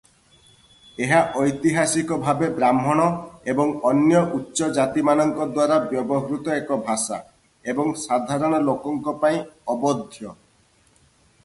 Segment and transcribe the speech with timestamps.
[1.07, 3.05] ଏହା ଐତିହାସିକ ଭାବେ ବ୍ରାହ୍ମଣ
[3.53, 7.23] ଏବଂ ଅନ୍ୟ ଉଚ୍ଚ ଜାତିମାନଙ୍କ ଦ୍ୱାରା ବ୍ୟବହୃତ ଏକ ଭାଷା
[7.75, 9.41] ଏବଂ ସାଧାରଣ ଲୋକଙ୍କ ପାଇଁ
[9.77, 10.35] ଅବୋଧ୍ୟ।